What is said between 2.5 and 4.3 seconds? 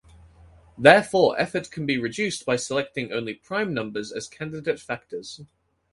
selecting only prime numbers as